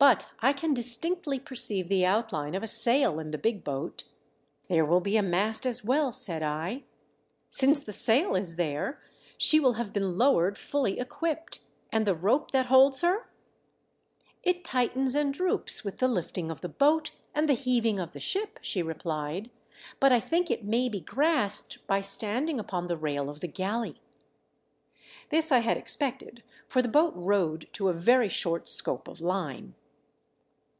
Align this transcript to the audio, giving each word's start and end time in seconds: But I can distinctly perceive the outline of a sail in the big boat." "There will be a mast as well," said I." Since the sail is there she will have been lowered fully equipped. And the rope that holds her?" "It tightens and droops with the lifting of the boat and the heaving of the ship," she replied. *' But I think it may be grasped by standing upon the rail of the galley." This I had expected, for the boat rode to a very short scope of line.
But 0.00 0.28
I 0.38 0.52
can 0.52 0.74
distinctly 0.74 1.40
perceive 1.40 1.88
the 1.88 2.06
outline 2.06 2.54
of 2.54 2.62
a 2.62 2.68
sail 2.68 3.18
in 3.18 3.32
the 3.32 3.36
big 3.38 3.64
boat." 3.64 4.04
"There 4.68 4.84
will 4.84 5.00
be 5.00 5.16
a 5.16 5.24
mast 5.24 5.66
as 5.66 5.84
well," 5.84 6.12
said 6.12 6.40
I." 6.40 6.84
Since 7.50 7.82
the 7.82 7.92
sail 7.92 8.36
is 8.36 8.54
there 8.54 9.00
she 9.36 9.58
will 9.58 9.72
have 9.72 9.92
been 9.92 10.16
lowered 10.16 10.56
fully 10.56 11.00
equipped. 11.00 11.62
And 11.90 12.06
the 12.06 12.14
rope 12.14 12.52
that 12.52 12.66
holds 12.66 13.00
her?" 13.00 13.28
"It 14.44 14.64
tightens 14.64 15.16
and 15.16 15.34
droops 15.34 15.82
with 15.82 15.98
the 15.98 16.06
lifting 16.06 16.48
of 16.48 16.60
the 16.60 16.68
boat 16.68 17.10
and 17.34 17.48
the 17.48 17.54
heaving 17.54 17.98
of 17.98 18.12
the 18.12 18.20
ship," 18.20 18.60
she 18.62 18.84
replied. 18.84 19.50
*' 19.74 19.98
But 19.98 20.12
I 20.12 20.20
think 20.20 20.48
it 20.48 20.62
may 20.62 20.88
be 20.88 21.00
grasped 21.00 21.84
by 21.88 22.02
standing 22.02 22.60
upon 22.60 22.86
the 22.86 22.96
rail 22.96 23.28
of 23.28 23.40
the 23.40 23.48
galley." 23.48 24.00
This 25.30 25.50
I 25.50 25.58
had 25.58 25.76
expected, 25.76 26.44
for 26.68 26.82
the 26.82 26.88
boat 26.88 27.14
rode 27.16 27.66
to 27.72 27.88
a 27.88 27.92
very 27.92 28.28
short 28.28 28.68
scope 28.68 29.08
of 29.08 29.20
line. 29.20 29.74